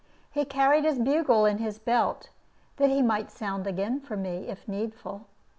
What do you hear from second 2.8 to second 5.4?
he might sound again for me, if needful.